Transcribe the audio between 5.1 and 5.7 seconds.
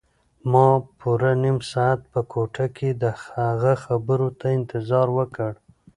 وکړ.